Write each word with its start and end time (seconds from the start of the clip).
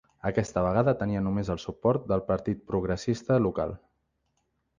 Aquesta 0.27 0.61
vegada 0.67 0.93
tenia 1.01 1.21
només 1.27 1.51
el 1.55 1.61
suport 1.65 2.07
del 2.13 2.25
partit 2.31 2.65
progressista 2.73 3.39
local. 3.49 3.77